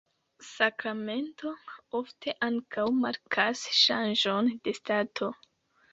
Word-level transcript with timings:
Sakramento 0.51 1.51
ofte 2.01 2.35
ankaŭ 2.49 2.85
markas 3.03 3.65
ŝanĝon 3.81 4.51
de 4.69 4.79
stato. 4.79 5.33